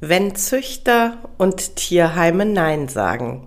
[0.00, 3.46] Wenn Züchter und Tierheime Nein sagen.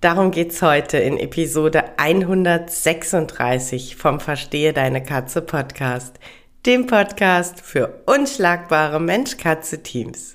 [0.00, 6.18] Darum geht's heute in Episode 136 vom Verstehe deine Katze Podcast,
[6.66, 10.34] dem Podcast für unschlagbare Mensch-Katze-Teams.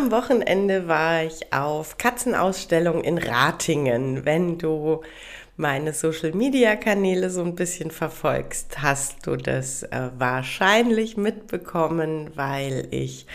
[0.00, 4.24] Am Wochenende war ich auf Katzenausstellung in Ratingen.
[4.24, 5.02] Wenn du
[5.56, 13.26] meine Social-Media-Kanäle so ein bisschen verfolgst, hast du das äh, wahrscheinlich mitbekommen, weil ich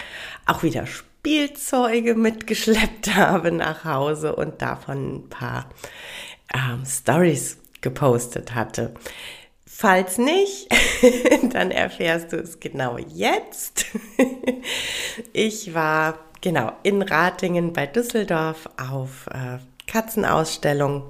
[0.46, 5.70] auch wieder Spielzeuge mitgeschleppt habe nach Hause und davon ein paar
[6.54, 8.94] ähm, Stories gepostet hatte.
[9.68, 10.70] Falls nicht,
[11.52, 13.86] dann erfährst du es genau jetzt.
[15.32, 21.04] Ich war genau, in Ratingen bei Düsseldorf auf äh, Katzenausstellung.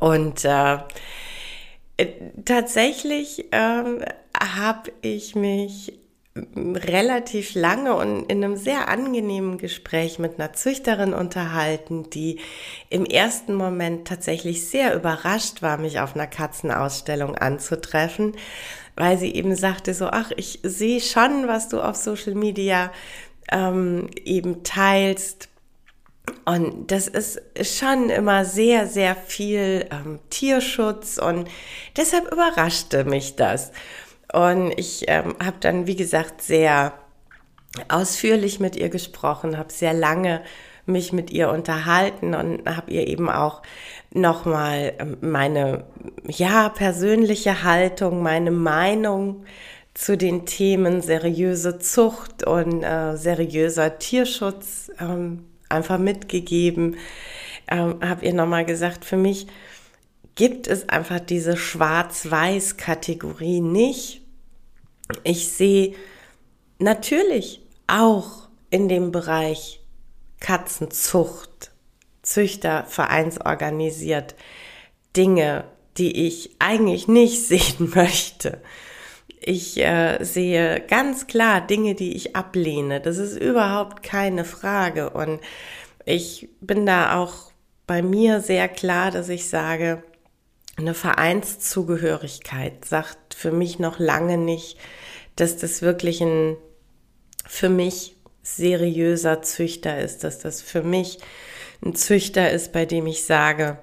[0.00, 0.78] Und äh,
[2.44, 3.82] tatsächlich äh,
[4.40, 5.92] habe ich mich
[6.54, 12.38] relativ lange und in einem sehr angenehmen Gespräch mit einer Züchterin unterhalten, die
[12.90, 18.36] im ersten Moment tatsächlich sehr überrascht war, mich auf einer Katzenausstellung anzutreffen,
[18.94, 22.92] weil sie eben sagte so, ach, ich sehe schon, was du auf Social Media
[23.52, 25.48] ähm, eben teilst.
[26.44, 31.48] Und das ist schon immer sehr, sehr viel ähm, Tierschutz und
[31.96, 33.72] deshalb überraschte mich das.
[34.32, 36.92] Und ich ähm, habe dann, wie gesagt, sehr
[37.88, 40.42] ausführlich mit ihr gesprochen, habe sehr lange
[40.88, 43.62] mich mit ihr unterhalten und habe ihr eben auch
[44.10, 45.84] nochmal ähm, meine,
[46.26, 49.44] ja, persönliche Haltung, meine Meinung
[49.98, 56.98] zu den Themen seriöse Zucht und äh, seriöser Tierschutz ähm, einfach mitgegeben.
[57.66, 59.48] Ähm, habe ihr nochmal gesagt, für mich
[60.36, 64.22] gibt es einfach diese Schwarz-Weiß-Kategorie nicht.
[65.24, 65.96] Ich sehe
[66.78, 69.80] natürlich auch in dem Bereich
[70.38, 71.72] Katzenzucht,
[72.22, 74.36] Züchter, vereinsorganisiert
[75.16, 75.64] Dinge,
[75.96, 78.62] die ich eigentlich nicht sehen möchte.
[79.48, 83.00] Ich äh, sehe ganz klar Dinge, die ich ablehne.
[83.00, 85.08] Das ist überhaupt keine Frage.
[85.08, 85.40] Und
[86.04, 87.50] ich bin da auch
[87.86, 90.02] bei mir sehr klar, dass ich sage,
[90.76, 94.76] eine Vereinszugehörigkeit sagt für mich noch lange nicht,
[95.36, 96.58] dass das wirklich ein
[97.46, 101.20] für mich seriöser Züchter ist, dass das für mich
[101.82, 103.78] ein Züchter ist, bei dem ich sage,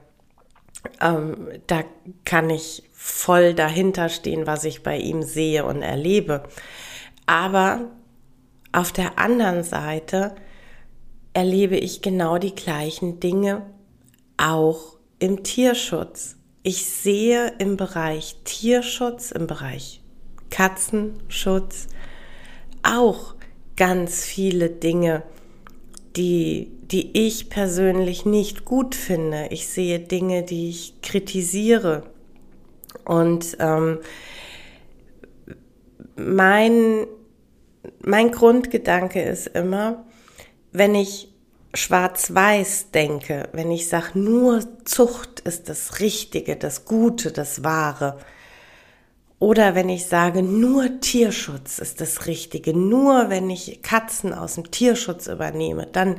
[1.01, 1.83] ähm, da
[2.23, 6.43] kann ich voll dahinter stehen, was ich bei ihm sehe und erlebe.
[7.25, 7.91] Aber
[8.71, 10.35] auf der anderen Seite
[11.33, 13.63] erlebe ich genau die gleichen Dinge
[14.37, 16.37] auch im Tierschutz.
[16.63, 20.01] Ich sehe im Bereich Tierschutz, im Bereich
[20.49, 21.87] Katzenschutz
[22.83, 23.35] auch
[23.75, 25.23] ganz viele Dinge,
[26.15, 29.47] die, die ich persönlich nicht gut finde.
[29.49, 32.03] Ich sehe Dinge, die ich kritisiere.
[33.03, 33.99] Und ähm,
[36.15, 37.07] mein,
[38.01, 40.05] mein Grundgedanke ist immer,
[40.71, 41.29] wenn ich
[41.73, 48.17] schwarz-weiß denke, wenn ich sage, nur Zucht ist das Richtige, das Gute, das Wahre,
[49.39, 54.71] oder wenn ich sage, nur Tierschutz ist das Richtige, nur wenn ich Katzen aus dem
[54.71, 56.17] Tierschutz übernehme, dann,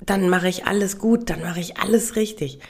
[0.00, 2.60] dann mache ich alles gut, dann mache ich alles richtig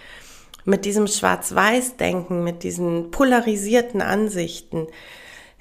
[0.65, 4.87] mit diesem Schwarz-Weiß-Denken, mit diesen polarisierten Ansichten,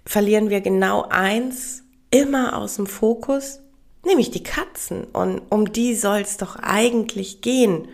[0.06, 3.59] verlieren wir genau eins immer aus dem Fokus,
[4.06, 5.06] nämlich die Katzen.
[5.06, 7.88] Und um die soll es doch eigentlich gehen.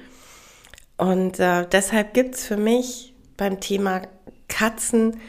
[0.98, 4.04] Und äh, deshalb gibt's für mich beim Thema
[4.48, 5.20] Katzen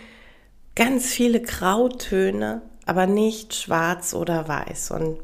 [0.76, 4.92] ganz viele Grautöne, aber nicht schwarz oder weiß.
[4.92, 5.18] Und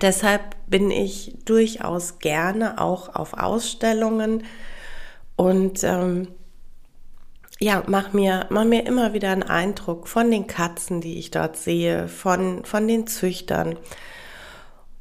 [0.00, 4.44] Deshalb bin ich durchaus gerne auch auf Ausstellungen
[5.36, 6.28] und ähm,
[7.60, 11.56] ja, mach mir, mach mir immer wieder einen Eindruck von den Katzen, die ich dort
[11.56, 13.78] sehe, von, von den Züchtern.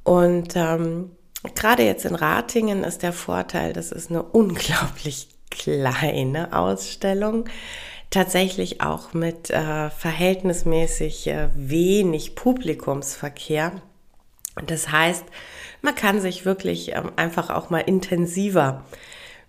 [0.04, 1.12] Und ähm,
[1.56, 7.46] gerade jetzt in Ratingen ist der Vorteil, das ist eine unglaublich kleine Ausstellung,
[8.10, 13.72] tatsächlich auch mit äh, verhältnismäßig äh, wenig Publikumsverkehr.
[14.66, 15.26] Das heißt,
[15.82, 18.86] man kann sich wirklich ähm, einfach auch mal intensiver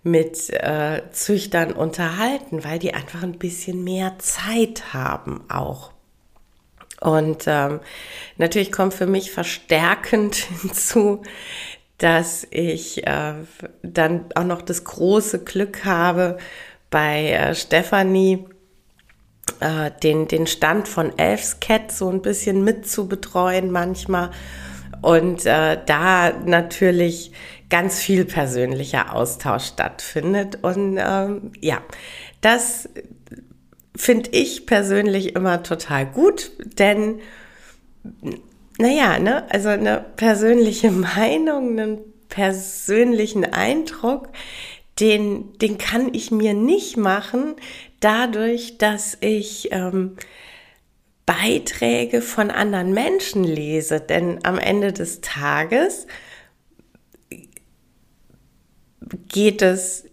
[0.03, 5.91] mit äh, Züchtern unterhalten, weil die einfach ein bisschen mehr Zeit haben auch.
[7.01, 7.79] Und ähm,
[8.37, 11.21] natürlich kommt für mich verstärkend hinzu,
[11.97, 13.33] dass ich äh,
[13.83, 16.37] dann auch noch das große Glück habe,
[16.89, 18.45] bei äh, Stefanie
[19.59, 24.31] äh, den, den Stand von Elfscat so ein bisschen mit zu betreuen manchmal.
[25.01, 27.31] Und äh, da natürlich
[27.69, 30.59] ganz viel persönlicher Austausch stattfindet.
[30.61, 31.81] Und ähm, ja,
[32.41, 32.89] das
[33.95, 37.19] finde ich persönlich immer total gut, denn
[38.77, 41.99] naja, ne, also eine persönliche Meinung, einen
[42.29, 44.29] persönlichen Eindruck,
[44.99, 47.55] den, den kann ich mir nicht machen,
[47.99, 50.17] dadurch, dass ich ähm,
[51.25, 53.99] Beiträge von anderen Menschen lese.
[53.99, 56.07] Denn am Ende des Tages
[59.27, 60.05] geht es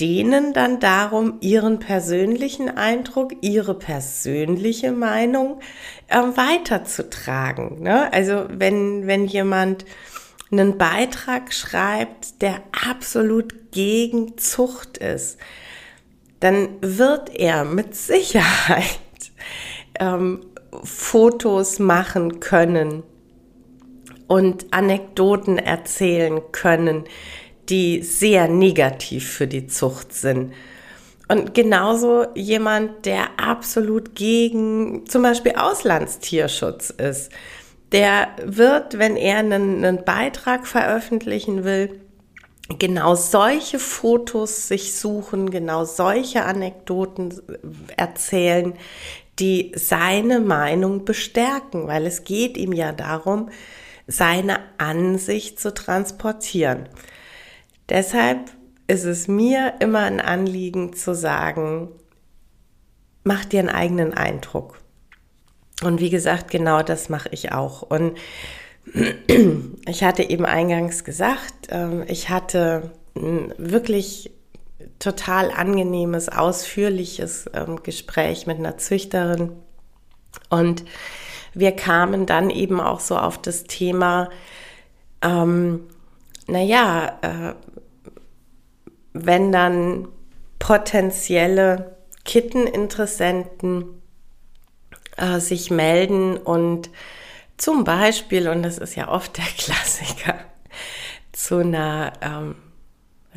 [0.00, 5.60] denen dann darum, ihren persönlichen Eindruck, ihre persönliche Meinung
[6.08, 7.82] äh, weiterzutragen.
[7.82, 8.12] Ne?
[8.12, 9.84] Also wenn, wenn jemand
[10.50, 15.38] einen Beitrag schreibt, der absolut gegen Zucht ist,
[16.40, 19.00] dann wird er mit Sicherheit
[20.00, 20.40] ähm,
[20.84, 23.02] Fotos machen können
[24.26, 27.04] und Anekdoten erzählen können,
[27.68, 30.52] die sehr negativ für die Zucht sind.
[31.28, 37.30] Und genauso jemand, der absolut gegen zum Beispiel Auslandstierschutz ist,
[37.92, 42.00] der wird, wenn er einen, einen Beitrag veröffentlichen will,
[42.78, 47.34] genau solche Fotos sich suchen, genau solche Anekdoten
[47.96, 48.74] erzählen,
[49.38, 53.50] die seine Meinung bestärken, weil es geht ihm ja darum,
[54.06, 56.88] seine Ansicht zu transportieren.
[57.88, 58.50] Deshalb
[58.86, 61.90] ist es mir immer ein Anliegen zu sagen,
[63.22, 64.80] mach dir einen eigenen Eindruck.
[65.82, 67.82] Und wie gesagt, genau das mache ich auch.
[67.82, 68.18] Und
[69.86, 74.32] ich hatte eben eingangs gesagt, ähm, ich hatte wirklich
[74.98, 79.52] total angenehmes, ausführliches ähm, Gespräch mit einer Züchterin.
[80.50, 80.84] Und
[81.54, 84.30] wir kamen dann eben auch so auf das Thema,
[85.22, 85.88] ähm,
[86.46, 87.54] naja, äh,
[89.12, 90.08] wenn dann
[90.58, 94.02] potenzielle Kitteninteressenten
[95.16, 96.90] äh, sich melden und
[97.56, 100.34] zum Beispiel, und das ist ja oft der Klassiker,
[101.32, 102.54] zu einer ähm,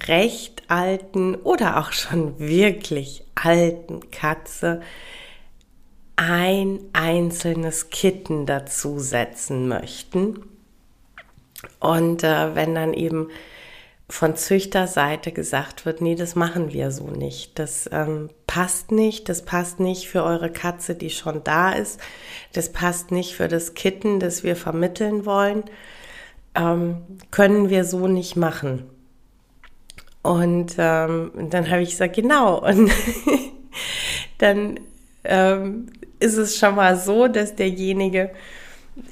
[0.07, 4.81] recht alten oder auch schon wirklich alten Katze
[6.15, 10.43] ein einzelnes Kitten dazusetzen möchten.
[11.79, 13.29] Und äh, wenn dann eben
[14.11, 17.57] von Züchterseite gesagt wird, nee, das machen wir so nicht.
[17.57, 21.99] Das ähm, passt nicht, das passt nicht für eure Katze, die schon da ist.
[22.53, 25.63] Das passt nicht für das Kitten, das wir vermitteln wollen.
[26.55, 26.97] Ähm,
[27.31, 28.89] können wir so nicht machen.
[30.23, 32.59] Und ähm, dann habe ich gesagt, genau.
[32.65, 32.91] Und
[34.37, 34.79] dann
[35.23, 35.87] ähm,
[36.19, 38.31] ist es schon mal so, dass derjenige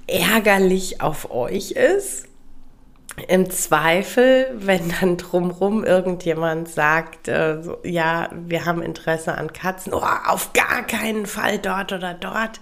[0.08, 2.26] ärgerlich auf euch ist.
[3.28, 9.94] Im Zweifel, wenn dann drumrum irgendjemand sagt, äh, so, ja, wir haben Interesse an Katzen,
[9.94, 12.62] oh, auf gar keinen Fall dort oder dort,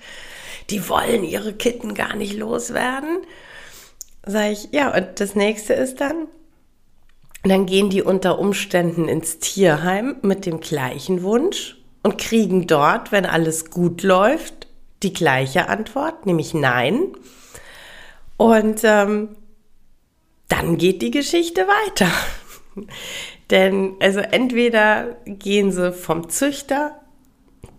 [0.72, 3.20] die wollen ihre Kitten gar nicht loswerden,
[4.26, 6.28] sage ich, ja, und das nächste ist dann,
[7.44, 13.26] dann gehen die unter Umständen ins Tierheim mit dem gleichen Wunsch und kriegen dort, wenn
[13.26, 14.68] alles gut läuft,
[15.04, 17.14] die gleiche Antwort, nämlich nein.
[18.38, 19.36] Und ähm,
[20.48, 22.12] dann geht die Geschichte weiter.
[23.50, 27.00] Denn also entweder gehen sie vom Züchter,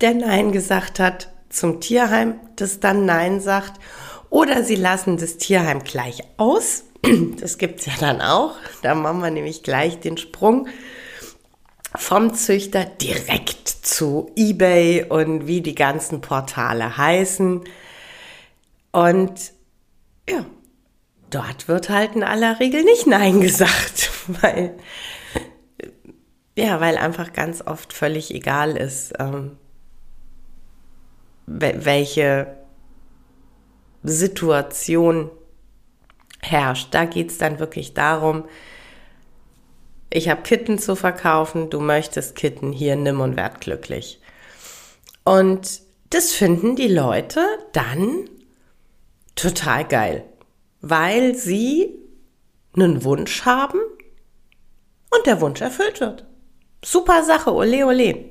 [0.01, 3.81] der Nein gesagt hat, zum Tierheim, das dann Nein sagt,
[4.31, 6.85] oder sie lassen das Tierheim gleich aus.
[7.41, 8.55] Das gibt's ja dann auch.
[8.83, 10.69] Da machen wir nämlich gleich den Sprung
[11.97, 17.63] vom Züchter direkt zu eBay und wie die ganzen Portale heißen.
[18.93, 19.53] Und
[20.29, 20.45] ja,
[21.31, 24.75] dort wird halt in aller Regel nicht Nein gesagt, weil,
[26.57, 29.57] ja, weil einfach ganz oft völlig egal ist, ähm,
[31.47, 32.59] welche
[34.03, 35.31] Situation
[36.51, 36.89] herrscht.
[36.93, 38.45] Da geht es dann wirklich darum,
[40.11, 44.21] ich habe Kitten zu verkaufen, du möchtest Kitten, hier nimm und werd glücklich.
[45.25, 48.31] Und das finden die Leute dann
[49.37, 50.25] total geil,
[50.81, 51.95] weil sie
[52.75, 53.79] einen Wunsch haben
[55.11, 56.25] und der Wunsch erfüllt wird.
[56.83, 58.25] Super Sache, ole ole.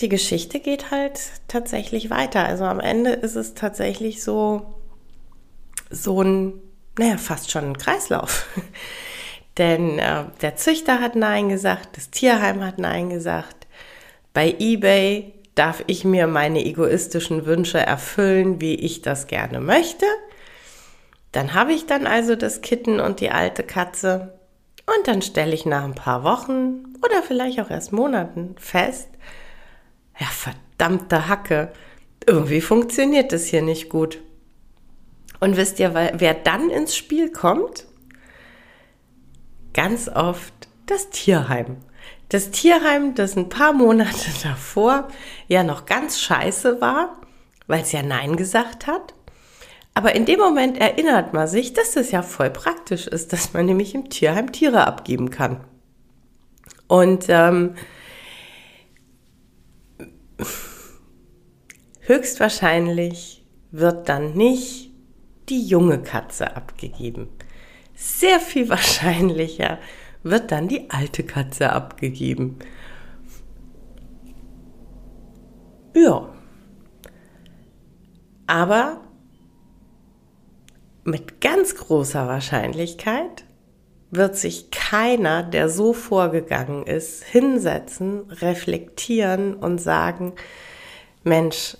[0.00, 2.44] Die Geschichte geht halt tatsächlich weiter.
[2.44, 4.75] Also am Ende ist es tatsächlich so,
[6.02, 6.54] so ein,
[6.98, 8.46] naja, fast schon ein Kreislauf.
[9.58, 13.66] Denn äh, der Züchter hat Nein gesagt, das Tierheim hat Nein gesagt.
[14.34, 20.04] Bei eBay darf ich mir meine egoistischen Wünsche erfüllen, wie ich das gerne möchte.
[21.32, 24.38] Dann habe ich dann also das Kitten und die alte Katze.
[24.86, 29.08] Und dann stelle ich nach ein paar Wochen oder vielleicht auch erst Monaten fest,
[30.18, 31.72] ja, verdammte Hacke,
[32.26, 34.18] irgendwie funktioniert das hier nicht gut.
[35.40, 37.86] Und wisst ihr, wer dann ins Spiel kommt?
[39.72, 40.54] Ganz oft
[40.86, 41.76] das Tierheim.
[42.28, 45.08] Das Tierheim, das ein paar Monate davor
[45.48, 47.20] ja noch ganz scheiße war,
[47.66, 49.14] weil es ja Nein gesagt hat.
[49.94, 53.64] Aber in dem Moment erinnert man sich, dass es ja voll praktisch ist, dass man
[53.64, 55.64] nämlich im Tierheim Tiere abgeben kann.
[56.86, 57.74] Und ähm,
[62.00, 64.85] höchstwahrscheinlich wird dann nicht
[65.48, 67.28] die junge Katze abgegeben.
[67.94, 69.78] Sehr viel wahrscheinlicher
[70.22, 72.58] wird dann die alte Katze abgegeben.
[75.94, 76.28] Ja.
[78.46, 79.00] Aber
[81.04, 83.44] mit ganz großer Wahrscheinlichkeit
[84.10, 90.34] wird sich keiner, der so vorgegangen ist, hinsetzen, reflektieren und sagen,
[91.24, 91.76] Mensch,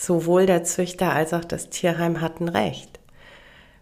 [0.00, 2.98] sowohl der Züchter als auch das Tierheim hatten recht.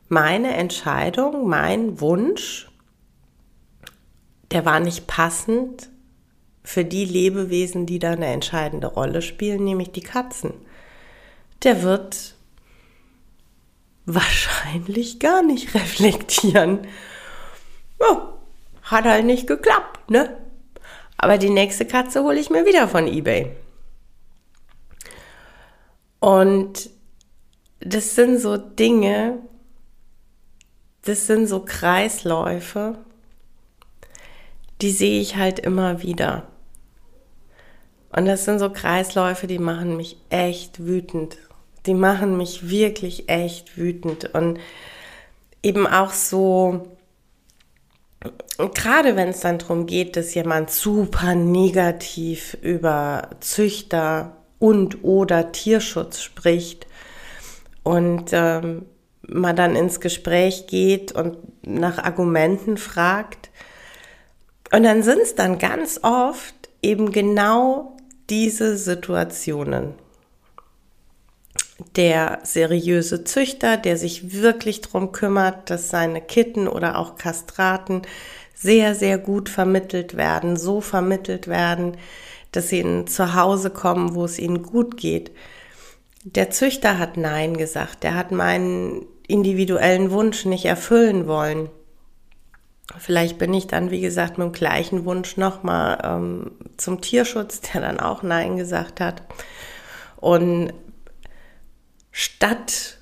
[0.09, 2.69] Meine Entscheidung, mein Wunsch,
[4.51, 5.91] der war nicht passend
[6.65, 10.55] für die Lebewesen, die da eine entscheidende Rolle spielen, nämlich die Katzen.
[11.63, 12.35] Der wird
[14.05, 16.81] wahrscheinlich gar nicht reflektieren.
[18.01, 18.17] Oh,
[18.83, 20.37] hat halt nicht geklappt, ne?
[21.17, 23.55] Aber die nächste Katze hole ich mir wieder von eBay.
[26.21, 26.91] Und
[27.81, 29.39] das sind so Dinge,
[31.03, 32.99] das sind so Kreisläufe,
[34.81, 36.49] die sehe ich halt immer wieder.
[38.15, 41.37] Und das sind so Kreisläufe, die machen mich echt wütend.
[41.87, 44.35] Die machen mich wirklich echt wütend.
[44.35, 44.59] Und
[45.63, 46.97] eben auch so,
[48.59, 56.21] gerade wenn es dann darum geht, dass jemand super negativ über Züchter und oder Tierschutz
[56.21, 56.87] spricht
[57.83, 58.87] und ähm,
[59.23, 61.37] man dann ins Gespräch geht und
[61.67, 63.51] nach Argumenten fragt.
[64.73, 67.97] Und dann sind es dann ganz oft eben genau
[68.31, 69.95] diese Situationen.
[71.97, 78.03] Der seriöse Züchter, der sich wirklich darum kümmert, dass seine Kitten oder auch Kastraten
[78.55, 81.97] sehr, sehr gut vermittelt werden, so vermittelt werden,
[82.53, 85.31] dass sie in zu Hause kommen, wo es ihnen gut geht.
[86.25, 88.03] Der Züchter hat Nein gesagt.
[88.03, 91.69] Der hat meinen individuellen Wunsch nicht erfüllen wollen.
[92.99, 97.83] Vielleicht bin ich dann, wie gesagt, mit dem gleichen Wunsch nochmal ähm, zum Tierschutz, der
[97.83, 99.23] dann auch Nein gesagt hat.
[100.17, 100.73] Und
[102.11, 102.99] statt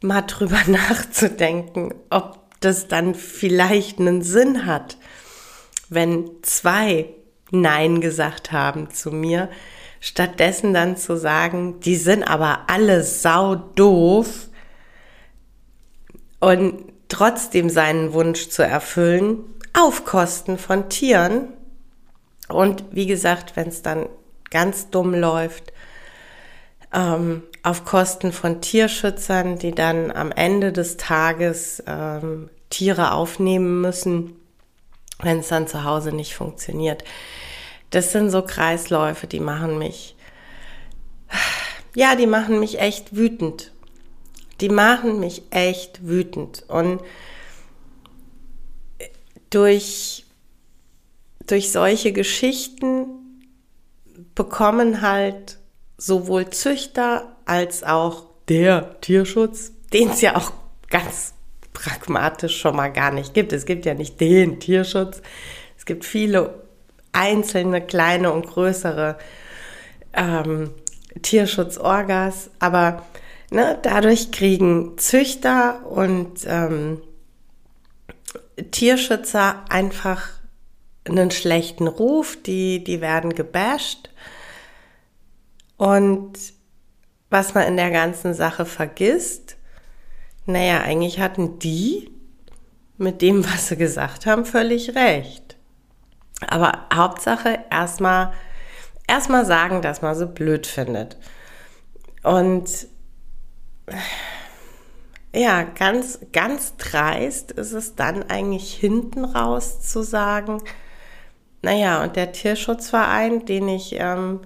[0.00, 4.96] mal drüber nachzudenken, ob das dann vielleicht einen Sinn hat,
[5.88, 7.10] wenn zwei
[7.50, 9.48] Nein gesagt haben zu mir,
[10.00, 14.48] stattdessen dann zu sagen, die sind aber alle sau doof
[16.38, 19.38] und trotzdem seinen Wunsch zu erfüllen,
[19.72, 21.48] auf Kosten von Tieren.
[22.48, 24.08] Und wie gesagt, wenn es dann
[24.50, 25.72] ganz dumm läuft,
[26.92, 34.39] ähm, auf Kosten von Tierschützern, die dann am Ende des Tages ähm, Tiere aufnehmen müssen,
[35.22, 37.04] wenn es dann zu Hause nicht funktioniert.
[37.90, 40.16] Das sind so Kreisläufe, die machen mich,
[41.94, 43.72] ja, die machen mich echt wütend.
[44.60, 46.64] Die machen mich echt wütend.
[46.68, 47.00] Und
[49.50, 50.24] durch,
[51.46, 53.06] durch solche Geschichten
[54.34, 55.58] bekommen halt
[55.96, 60.52] sowohl Züchter als auch der Tierschutz, den es ja auch
[60.88, 61.34] ganz
[61.80, 63.52] pragmatisch schon mal gar nicht gibt.
[63.52, 65.22] Es gibt ja nicht den Tierschutz.
[65.78, 66.62] Es gibt viele
[67.12, 69.16] einzelne kleine und größere
[70.12, 70.70] ähm,
[71.22, 73.06] Tierschutzorgas, aber
[73.50, 77.00] ne, dadurch kriegen Züchter und ähm,
[78.70, 80.28] Tierschützer einfach
[81.04, 84.10] einen schlechten Ruf, die, die werden gebasht.
[85.78, 86.38] Und
[87.30, 89.56] was man in der ganzen Sache vergisst,
[90.46, 92.10] naja, eigentlich hatten die
[92.96, 95.56] mit dem, was sie gesagt haben, völlig recht.
[96.46, 98.32] Aber Hauptsache erstmal
[99.10, 101.16] erstmal sagen, dass man sie blöd findet.
[102.22, 102.86] Und
[105.34, 110.62] ja, ganz, ganz dreist ist es dann eigentlich hinten raus zu sagen,
[111.62, 114.40] naja, und der Tierschutzverein, den ich ähm,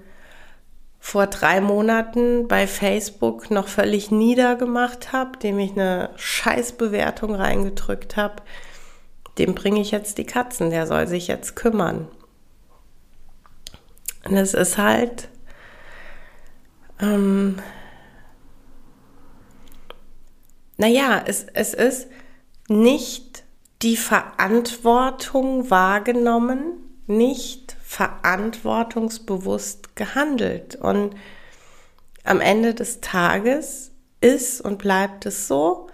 [1.04, 8.36] vor drei Monaten bei Facebook noch völlig niedergemacht habe, dem ich eine Scheißbewertung reingedrückt habe,
[9.36, 12.08] dem bringe ich jetzt die Katzen, der soll sich jetzt kümmern.
[14.24, 15.28] Und es ist halt,
[16.98, 17.58] ähm,
[20.78, 22.08] naja, es, es ist
[22.68, 23.44] nicht
[23.82, 30.76] die Verantwortung wahrgenommen, nicht verantwortungsbewusst gehandelt.
[30.76, 31.14] Und
[32.24, 35.88] am Ende des Tages ist und bleibt es so,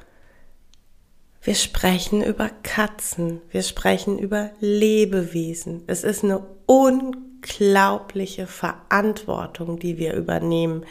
[1.43, 5.85] wir sprechen über Katzen, wir sprechen über Lebewesen.
[5.87, 10.85] Es ist eine unglaubliche Verantwortung, die wir übernehmen.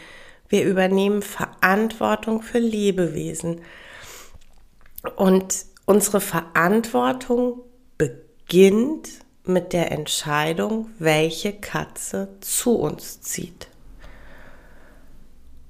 [0.48, 3.62] Wir übernehmen Verantwortung für Lebewesen.
[5.16, 7.62] Und unsere Verantwortung
[7.98, 9.10] beginnt
[9.50, 13.68] mit der Entscheidung, welche Katze zu uns zieht.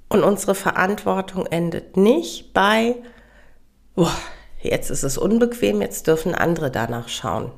[0.09, 2.95] Und unsere Verantwortung endet nicht bei,
[3.95, 4.15] boah,
[4.61, 7.51] jetzt ist es unbequem, jetzt dürfen andere danach schauen.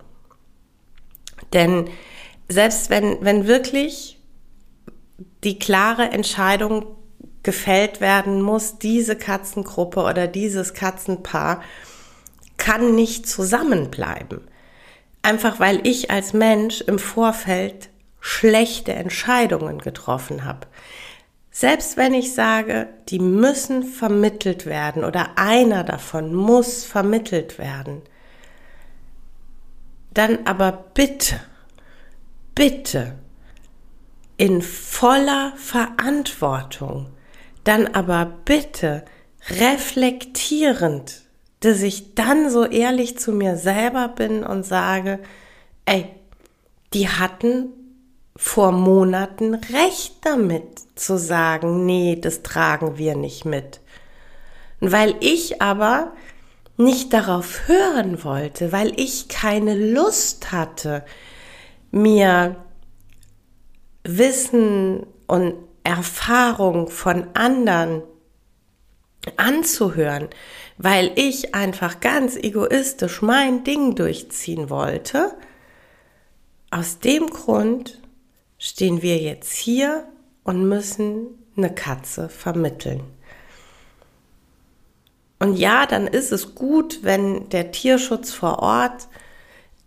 [1.53, 1.89] Denn
[2.49, 4.19] selbst wenn, wenn wirklich
[5.43, 6.85] die klare Entscheidung
[7.43, 11.63] gefällt werden muss, diese Katzengruppe oder dieses Katzenpaar
[12.57, 14.41] kann nicht zusammenbleiben.
[15.21, 20.67] Einfach weil ich als Mensch im Vorfeld schlechte Entscheidungen getroffen habe.
[21.51, 28.01] Selbst wenn ich sage, die müssen vermittelt werden oder einer davon muss vermittelt werden,
[30.13, 31.39] dann aber bitte,
[32.55, 33.15] bitte
[34.37, 37.11] in voller Verantwortung
[37.63, 39.05] dann aber bitte
[39.49, 41.23] reflektierend,
[41.61, 45.19] dass ich dann so ehrlich zu mir selber bin und sage,
[45.85, 46.05] ey,
[46.93, 47.69] die hatten
[48.35, 50.63] vor Monaten recht damit
[50.95, 53.79] zu sagen, nee, das tragen wir nicht mit.
[54.81, 56.11] weil ich aber
[56.75, 61.05] nicht darauf hören wollte, weil ich keine Lust hatte,
[61.91, 62.55] mir
[64.03, 68.01] Wissen und Erfahrung von anderen
[69.37, 70.29] anzuhören,
[70.83, 75.35] weil ich einfach ganz egoistisch mein Ding durchziehen wollte.
[76.71, 78.01] Aus dem Grund
[78.57, 80.07] stehen wir jetzt hier
[80.43, 83.03] und müssen eine Katze vermitteln.
[85.37, 89.07] Und ja, dann ist es gut, wenn der Tierschutz vor Ort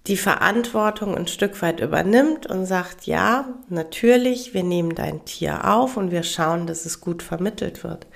[0.07, 5.97] die Verantwortung ein Stück weit übernimmt und sagt, ja, natürlich, wir nehmen dein Tier auf
[5.97, 8.07] und wir schauen, dass es gut vermittelt wird.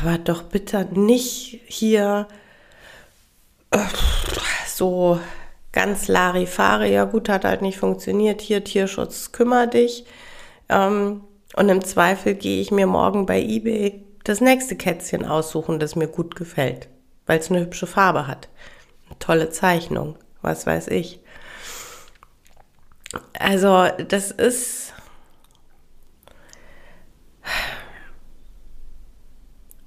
[0.00, 2.28] Aber doch bitte nicht hier
[3.70, 3.78] äh,
[4.66, 5.20] so
[5.72, 10.04] ganz Larifari, ja gut, hat halt nicht funktioniert, hier Tierschutz, kümmere dich.
[10.68, 11.22] Ähm,
[11.56, 16.08] und im Zweifel gehe ich mir morgen bei eBay das nächste Kätzchen aussuchen, das mir
[16.08, 16.88] gut gefällt,
[17.26, 18.48] weil es eine hübsche Farbe hat
[19.20, 21.20] tolle Zeichnung, was weiß ich.
[23.38, 24.89] Also das ist...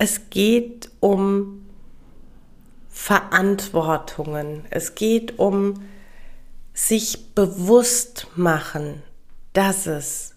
[0.05, 1.65] Es geht um
[2.89, 4.65] Verantwortungen.
[4.69, 5.75] Es geht um
[6.73, 9.01] sich bewusst machen,
[9.53, 10.35] dass es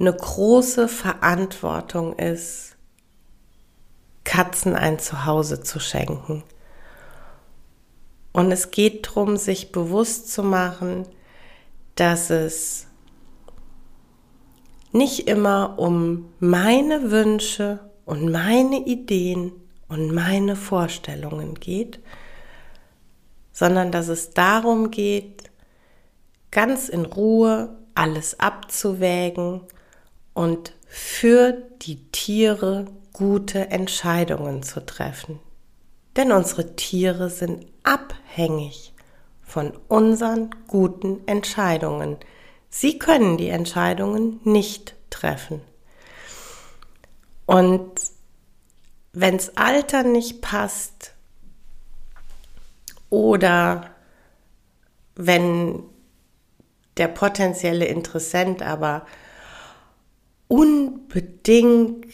[0.00, 2.76] eine große Verantwortung ist,
[4.24, 6.42] Katzen ein Zuhause zu schenken.
[8.32, 11.06] Und es geht darum, sich bewusst zu machen,
[11.94, 12.86] dass es
[14.92, 19.52] nicht immer um meine Wünsche und meine Ideen
[19.88, 21.98] und meine Vorstellungen geht,
[23.52, 25.50] sondern dass es darum geht,
[26.50, 29.60] ganz in Ruhe alles abzuwägen
[30.32, 35.40] und für die Tiere gute Entscheidungen zu treffen.
[36.16, 38.94] Denn unsere Tiere sind abhängig
[39.42, 42.16] von unseren guten Entscheidungen.
[42.68, 45.60] Sie können die Entscheidungen nicht treffen.
[47.46, 47.92] Und
[49.12, 51.14] wenns Alter nicht passt
[53.08, 53.90] oder
[55.14, 55.82] wenn
[56.96, 59.06] der potenzielle Interessent aber
[60.48, 62.06] unbedingt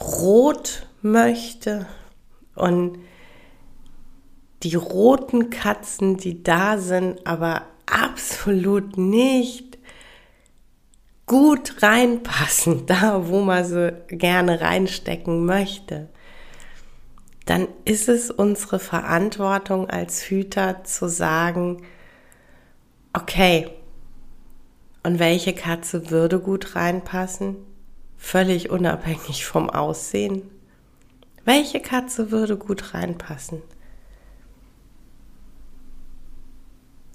[0.00, 1.86] rot möchte
[2.54, 2.98] und
[4.62, 9.69] die roten Katzen, die da sind, aber absolut nicht
[11.30, 16.08] gut reinpassen, da wo man sie gerne reinstecken möchte,
[17.46, 21.82] dann ist es unsere Verantwortung als Hüter zu sagen,
[23.12, 23.70] okay,
[25.04, 27.56] und welche Katze würde gut reinpassen?
[28.18, 30.42] Völlig unabhängig vom Aussehen.
[31.44, 33.62] Welche Katze würde gut reinpassen?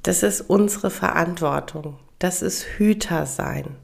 [0.04, 2.00] Das ist unsere Verantwortung.
[2.18, 3.76] Das ist Hüter sein.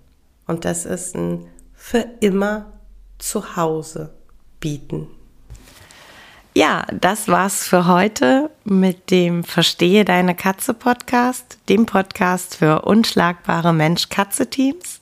[0.51, 2.73] Und das ist ein für immer
[3.19, 4.13] Zuhause
[4.59, 5.07] bieten.
[6.53, 13.71] Ja, das war's für heute mit dem Verstehe deine Katze Podcast, dem Podcast für unschlagbare
[13.71, 14.99] Mensch-Katze-Teams.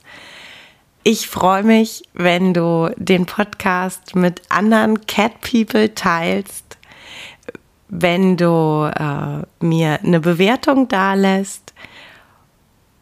[1.01, 6.69] Ich freue mich, wenn du den Podcast mit anderen Cat People teilst
[7.89, 11.68] wenn du äh, mir eine Bewertung dalässt